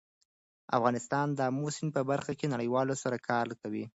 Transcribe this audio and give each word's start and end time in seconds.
افغانستان 0.77 1.27
د 1.33 1.39
آمو 1.49 1.67
سیند 1.75 1.91
په 1.97 2.01
برخه 2.11 2.33
کې 2.39 2.51
نړیوالو 2.53 2.95
سره 3.03 3.17
کار 3.29 3.47
کوي. 3.61 3.85